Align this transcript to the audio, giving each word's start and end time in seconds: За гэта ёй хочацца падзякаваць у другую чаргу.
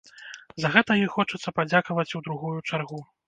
За 0.63 0.71
гэта 0.75 0.95
ёй 1.03 1.09
хочацца 1.17 1.53
падзякаваць 1.59 2.09
у 2.21 2.25
другую 2.31 2.57
чаргу. 2.69 3.05